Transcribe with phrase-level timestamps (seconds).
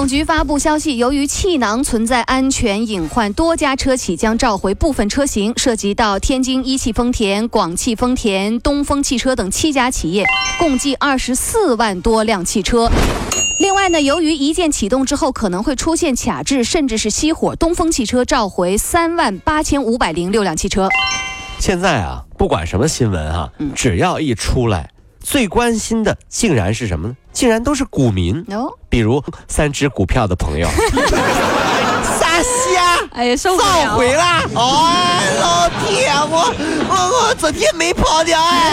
[0.00, 10.24] 总局发布消息，由于气囊存在安全隐患，多家车企将召回部分车型，涉及到天津一汽丰田、广汽丰田、东风汽车等七家企业，
[10.58, 12.90] 共计二十四万多辆汽车。
[13.60, 20.88] 另外呢，由于一键启动之后可能会出现卡滞，甚至是熄火，东风汽车召回三万八千五百零六辆汽车。
[21.58, 24.88] 现在啊，不管什么新闻啊、只要一出来，
[25.22, 27.16] 最关心的竟然是什么呢？
[27.34, 30.68] 竟然都是股民，哦，比如三只股票的朋友。
[32.18, 33.08] 啥虾？
[33.12, 33.96] 哎呀，受不召了！
[33.96, 34.42] 回啦！
[34.54, 34.90] 哦，
[35.40, 36.52] 老铁，我
[36.88, 38.72] 我我昨天没跑掉哎。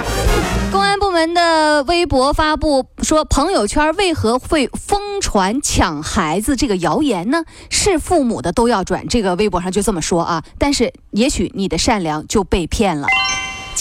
[0.72, 7.42] 公安部门的微博发布说，朋友圈为何会疯传抢孩子这个谣言呢？
[7.68, 10.42] 是父母的都要转，这个微博上就这么说啊。
[10.58, 13.06] 但是也许你的善良就被骗了。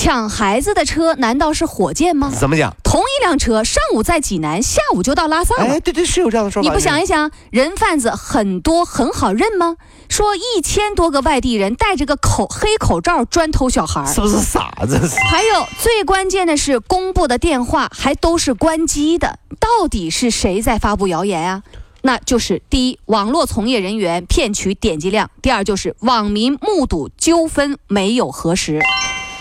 [0.00, 2.30] 抢孩子的车难道是火箭吗？
[2.38, 2.72] 怎么讲？
[2.84, 5.64] 同一辆车，上午在济南，下午就到拉萨了。
[5.64, 6.68] 哎，对对，是有这样的说法。
[6.68, 9.76] 你不想一想，人贩子很多很好认吗？
[10.08, 15.00] 说一千多个外地人戴着个口黑口罩专偷小孩儿，是不是傻子？
[15.28, 21.64] 还有最关键的是，公布的电话还都是关机的，到底是谁在发布谣言啊？
[22.02, 28.80] 那就是第一，网络从业人员骗取点击量；第二，就是网民目睹纠纷没有核实。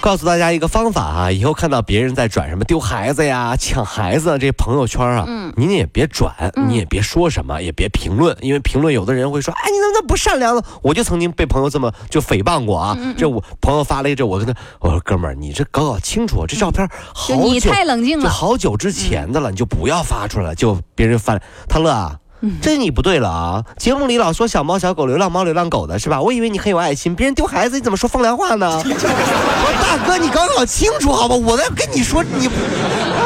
[0.00, 6.34] 告诉大家一个方法啊，以后看到别人在转什么丢孩子呀、抢孩子啊这朋友圈啊，嗯您也别转，
[6.68, 10.62] 你也别说什么，也别评论，因为评论有的人会说，哎，你怎么那么不善良呢？
[10.82, 12.96] 我就曾经被朋友这么就诽谤过啊。
[12.98, 18.30] 嗯这我朋友发了一这，我跟他我说哥们儿，你这搞搞清楚，这照片好久你太冷静就了。
[18.30, 22.18] 好久之前的了，你就不要发出来了，就别人翻他乐啊。
[22.42, 23.64] 嗯 这你不对了啊！
[23.76, 26.20] 节目里老说小猫小狗、流浪猫流浪狗的是吧？
[26.20, 28.82] 我以为你很有爱心，别人丢孩子你怎么说风凉话呢？
[28.84, 31.34] 我 大哥，你搞搞清楚好吧？
[31.34, 32.48] 我在跟你说，你，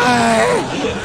[0.04, 0.46] 哎，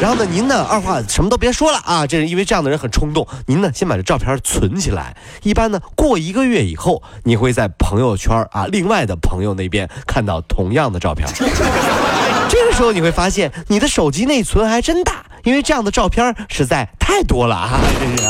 [0.01, 2.07] 然后呢，您呢二话什么都别说了啊！
[2.07, 5.15] 这是因为这样的人很冲动，您呢先把这照片存起来。
[5.43, 11.27] 一般呢过一个月以后，你会在朋友圈啊另外的朋友那边看到同样的照片。
[12.49, 17.81] 这个时候你会发现，你的手机内存还真大，因为这样的照片是在太多了啊！
[17.99, 18.29] 这是。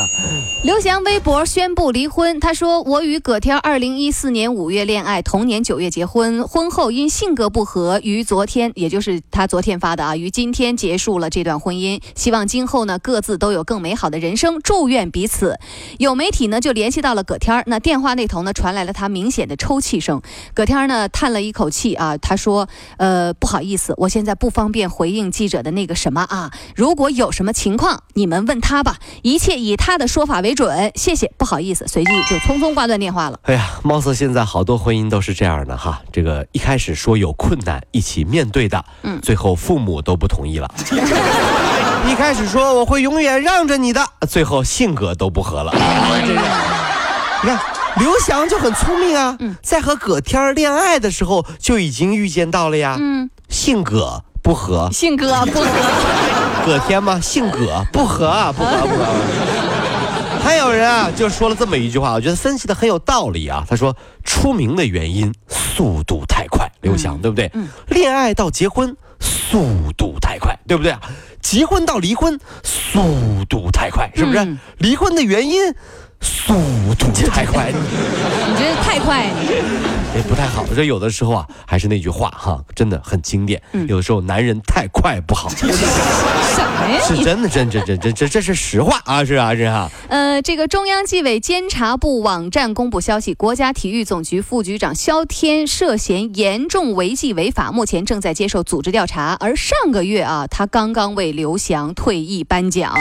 [0.64, 12.02] 刘翔微博宣布离婚，他说：“我与葛天二零一四年五月恋爱，同年九月结婚，婚后因性格不合，于昨天，也就是他昨天发的啊，于今天结束了这段婚姻。
[12.16, 15.60] 希望今后呢各自都有更美好的人生，祝愿彼此。”
[15.98, 20.22] 有媒体呢就联系到了葛天儿，那电话那头呢传来了他明显的抽泣声。
[20.54, 30.92] 葛天儿呢叹了一口气啊，他说：“呃，不好意思，我现在不方便回应记者的那个什么啊，如果有什么情况，你们问他吧，一切以他的说法为准。
[30.96, 33.40] 谢谢，不好意思。”随即就匆匆挂断电话了。
[33.44, 36.02] 哎呀，貌似现在好多婚姻都是这样的哈。
[36.12, 40.70] 这个一开始说有困难一起面对的，嗯最后父母都不同意了。
[42.08, 45.72] 一开始说我会永远让着你的，最后性格都不合了。
[47.42, 47.60] 你看
[47.98, 55.68] 刘翔就很聪明啊，嗯在和葛天儿恋爱的时候就已经预见到了呀，嗯，性格不合，性格不合。
[56.66, 57.20] 葛天吗？
[57.22, 59.06] 姓葛不合啊，不合不合。
[60.42, 63.64] 还有人啊，就说了这么一句话，我觉得分析的很有道理啊。
[63.70, 67.50] 他说，出名的原因速度太快，刘翔、对不对？
[67.54, 71.00] 嗯恋爱到结婚速度太快，对不对啊？
[71.42, 74.40] 结婚到离婚速度太快，是不是？
[74.40, 75.74] 嗯离婚的原因
[76.22, 76.54] 速
[76.98, 79.30] 度太快， 你这太快，
[80.16, 80.66] 也不太好。
[80.76, 83.62] 这有的时候啊，还是那句话哈，真的很经典。
[83.74, 85.50] 嗯有的时候男人太快不好。
[85.50, 85.74] 什么
[86.90, 87.00] 呀？
[87.06, 89.90] 是真的，真真真真这这是实话啊，是啊，是啊。
[90.10, 99.38] 呃，这个中央纪委监察部网站公布消息，国家体育总局副局长肖天涉嫌严重违纪违法，目前正在接受组织调查。
[99.40, 102.96] 而上个月啊，他刚刚为刘翔退役颁奖。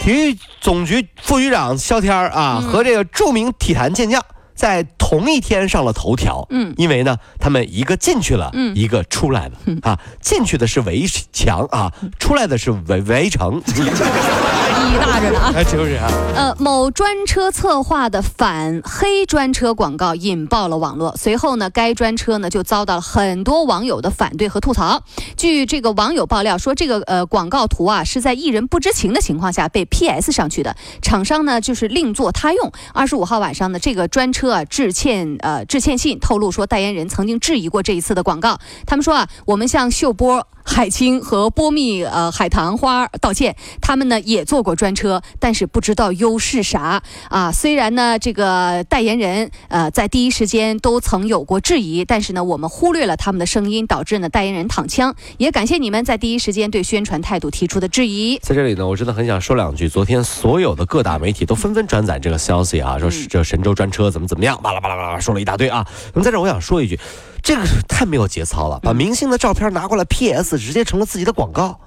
[0.00, 4.22] 体育总局副局长肖天儿啊，嗯和这个著名体坛健将
[4.54, 6.46] 在同一天上了头条。
[6.50, 9.52] 嗯因为呢，他们一个进去了，嗯一个出来了。
[9.66, 13.62] 嗯啊，进去的是围墙啊，出来的是围围城。
[13.66, 15.52] 意义大着呢啊！
[15.56, 16.10] 哎，就是啊。
[16.34, 21.16] 呃，某专车策划的反黑专车广告引爆了网络。
[21.16, 25.02] 随后呢，该专车呢就遭到了很多网友的反对和吐槽。
[25.44, 32.72] 据这个网友爆料说，这个呃广告图啊是在艺人不知情的情况下被 PS 上去的，厂商呢就是另作他用。
[32.94, 34.52] 二十五号晚上呢，这个专车。
[34.54, 38.58] 啊致歉呃致歉信，透露说代言人曾经质疑过这一次的广告。
[38.86, 40.46] 他们说啊，我们向秀波。
[40.66, 47.52] 海清和波蜜呃海棠花道歉，他们呢也坐过专车，但是不知道优是啥啊。
[47.52, 55.14] 虽然呢这个代言人呃在第一时间都曾有过质疑，但是呢我们忽略了他们的声音，导致呢代言人躺枪。
[55.38, 58.38] 也感谢你们在第一时间对宣传态度提出的质疑。
[58.38, 59.88] 在这里呢，我真的很想说两句。
[59.88, 65.86] 昨天所有的各大媒体都纷纷转载这个消息啊，说是这神州专车怎么怎么样，巴拉巴拉巴拉说了一大堆啊。
[66.12, 66.98] 那么在这我想说一句。
[67.42, 71.78] 这个是太没有节操了，把明星的照片拿过来 PS，直接成了自己的广告。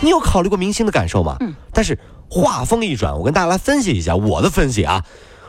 [0.00, 1.38] 你有考虑过明星的感受吗？
[1.40, 1.54] 嗯。
[1.72, 1.98] 但是
[2.28, 5.02] 话锋一转，我跟大家来分析一下我的分析啊。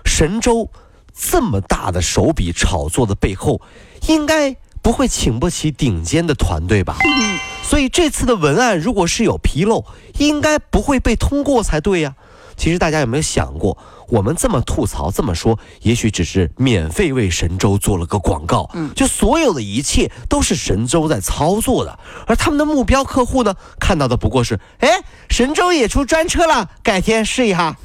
[0.06, 0.70] 神州
[1.14, 3.60] 这么大的手笔炒作的背后，
[4.08, 6.98] 应该不会请不起顶尖的团队吧？
[7.04, 7.40] 嗯。
[7.64, 9.84] 所以这次的文案如果是有纰漏，
[10.20, 12.14] 应该不会被通过才对呀。
[12.56, 13.76] 其实大家有没有想过？
[14.08, 18.70] 我们这么吐槽，这么说，也许只是免费为神州做了个广告。
[18.76, 21.98] 嗯，就所有的一切都是神州在操作的，
[22.28, 27.76] 而他们的目标客户呢，看到的不过是，哎，神州也出专车了，改天试一下。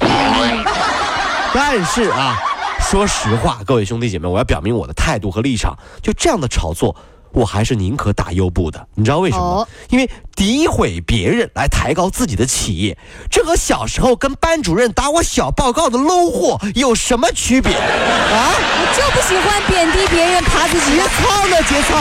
[1.54, 2.36] 但是啊，
[2.80, 6.96] 说实话，各位兄弟姐妹，我要表明我的态度和立场，就这样的炒作。
[7.32, 9.66] 我还是宁可打优步的，你知道为什么吗？
[9.90, 12.98] 因为诋毁别人来抬高自己的企业，
[13.30, 18.50] 这和小时候跟班主任打我小报告的 low 货有什么区别 啊？
[18.58, 20.96] 我就不喜欢贬低别人，爬自己。
[20.96, 21.56] 节操呢？
[21.68, 21.94] 节操。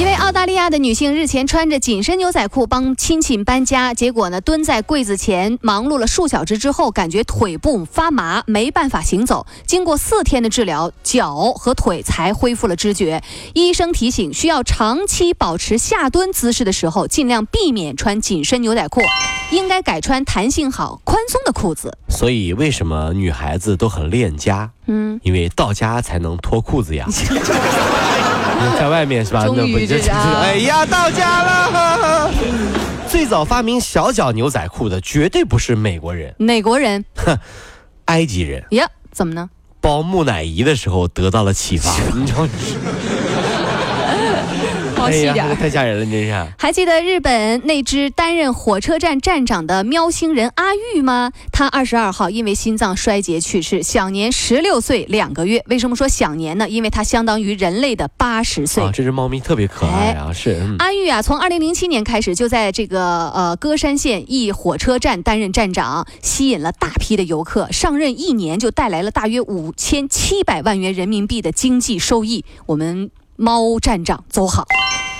[0.00, 9.46] 一位澳大利亚的女性日前穿着紧身牛仔裤帮亲戚搬家，结果呢蹲在柜子前忙碌了数小时之后，感觉腿部发麻，没办法行走。
[9.66, 13.22] 经过四天的治疗，脚和腿才恢复了知觉。
[13.52, 19.02] 医生提醒，需要长期保持下蹲姿势的时候，尽量避免穿紧身牛仔裤，
[19.50, 21.98] 应该改穿弹性好、宽松的裤子。
[22.08, 24.70] 所以，为什么女孩子都很恋家？
[24.86, 27.06] 嗯，因为到家才能脱裤子呀。
[28.78, 29.44] 在外面是吧？
[29.54, 32.30] 那不就是哎呀，到家了！
[33.08, 37.04] 最早发明小脚牛仔裤的绝对不是美国人，美国人？
[37.16, 37.36] 哼，
[38.06, 38.64] 埃及人。
[38.70, 39.50] 呀，怎么呢？
[39.80, 41.90] 包木乃伊的时候得到了启发。
[42.14, 42.46] 你知道？
[45.00, 46.52] 哎呀，太吓人了，真是！
[46.58, 51.32] 还记得日本那只担任火车站站长的喵星人阿玉吗？
[51.52, 55.64] 他二十二号因为心脏衰竭去世，享年十六岁两个月。
[55.66, 56.68] 为什么说享年呢？
[56.68, 58.84] 因为它相当于人类的八十岁。
[58.92, 60.32] 这只猫咪特别可爱啊！
[60.32, 67.70] 是阿玉啊，从二零零七年开始就在这个呃歌山县一火车站担任站长，吸引了大批的游客。
[67.72, 72.44] 上任一年就带来了大约五千七百万元人民币的经济收益。
[72.66, 73.10] 我们。
[73.40, 74.66] 猫站长走好。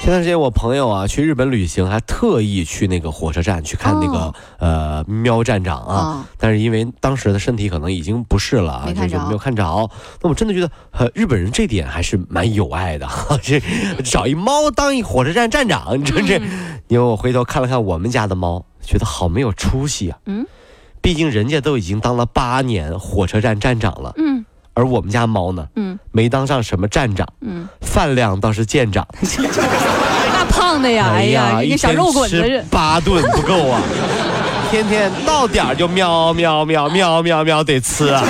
[0.02, 9.62] 前段时间我朋友啊去日本旅行，还特意去那个火车站去看那个呃喵站长啊，但是因为当时的身体可能已经不适了啊，就没有看着。
[10.20, 13.08] 那我真的觉得呃日本人这点还是蛮有爱的，
[13.42, 13.58] 这
[14.04, 16.38] 找一猫当一火车站站长，你说这。
[16.88, 20.18] 因为我回头看了看我们家的猫，觉得好没有出息啊。
[20.26, 20.44] 嗯，
[21.00, 24.12] 毕竟人家都已经当了八年火车站站长了。
[24.18, 24.44] 嗯。
[24.74, 29.06] 而我们家猫呢，嗯，没当上什么站长，嗯，饭量倒是见长，
[30.32, 33.80] 那胖的呀，哎呀，一个小肉滚子，八顿不够啊，
[34.70, 38.22] 天天到点儿就喵喵喵喵喵喵得吃啊。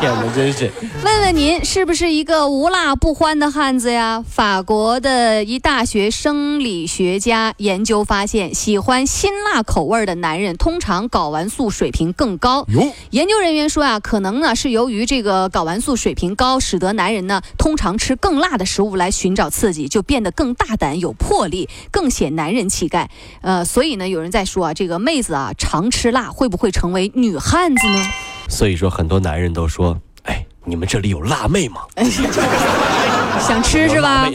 [0.00, 0.70] 天哪，真是！
[1.04, 4.24] 问问您是不是一个无辣不欢的汉子呀？
[4.28, 12.66] 法国的一大学生理学家研究发现，喜欢辛辣口味的男人通常睾丸素水平更高。
[13.10, 23.10] 研究人员说啊，可能呢是由于这个睾丸素水平高，使得男人呢通常吃更辣的食物来寻找刺激，就变得更大胆、有魄力，更显男人气概。
[23.42, 28.06] 呃，所以呢，有人在说啊，这个妹子啊常吃辣会不会成为女汉子呢？
[28.50, 31.82] 所以说，很多男人都说：“哎，你们这里有辣妹吗？”
[33.46, 34.28] 想吃是吧？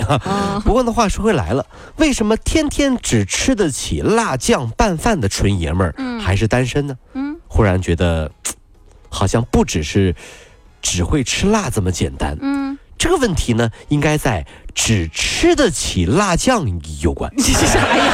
[0.63, 1.63] 不过呢，话说回来了，
[1.97, 6.97] 为什么天天只吃得起辣酱拌饭的纯爷们儿还是单身呢？
[7.13, 8.31] 嗯，忽然觉得，
[9.09, 10.15] 好像不只是
[10.81, 12.35] 只会吃辣这么简单。
[12.41, 16.65] 嗯，这个问题呢，应该在只吃得起辣酱
[17.01, 17.31] 有关。
[17.37, 18.13] 这是啥呀？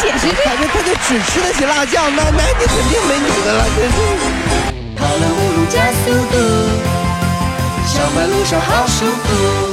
[0.00, 3.96] 反正他就只吃得起辣酱，那那你肯定没女的了，真是。
[4.96, 6.34] 跑了五路加速度，
[7.86, 9.69] 小马路上好舒服。